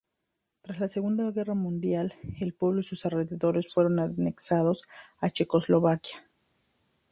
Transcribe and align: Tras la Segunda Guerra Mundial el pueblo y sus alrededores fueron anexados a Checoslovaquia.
Tras 0.63 0.79
la 0.79 0.87
Segunda 0.87 1.29
Guerra 1.29 1.53
Mundial 1.53 2.15
el 2.39 2.55
pueblo 2.55 2.79
y 2.81 2.83
sus 2.83 3.05
alrededores 3.05 3.71
fueron 3.71 3.99
anexados 3.99 4.83
a 5.19 5.29
Checoslovaquia. 5.29 6.15